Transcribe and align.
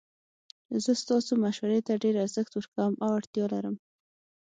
زه 0.83 0.91
ستاسو 1.03 1.31
مشورې 1.43 1.79
ته 1.87 1.93
ډیر 2.03 2.15
ارزښت 2.23 2.51
ورکوم 2.55 2.93
او 3.03 3.09
اړتیا 3.17 3.45
لرم 3.53 3.75